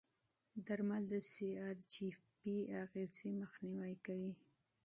درمل 0.65 1.03
د 1.11 1.13
سی 1.31 1.49
ار 1.67 1.77
جي 1.91 2.07
پي 2.37 2.55
اغېزې 2.83 3.29
مخنیوي 3.41 3.95
کوي. 4.05 4.33